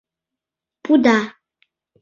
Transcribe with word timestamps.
ПУДА 0.83 1.17